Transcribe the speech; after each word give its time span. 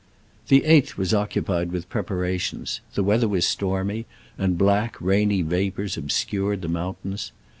The 0.47 0.61
8th 0.61 0.97
was 0.97 1.13
occupied 1.13 1.71
with 1.71 1.87
prepara 1.91 2.39
tions. 2.39 2.81
The 2.95 3.03
weather 3.03 3.27
was 3.27 3.45
stormy, 3.47 4.07
and 4.35 4.57
black, 4.57 4.99
rainy 4.99 5.43
vapors 5.43 5.95
obscured 5.95 6.63
the 6.63 6.67
moun 6.67 6.95
tains. 7.05 7.29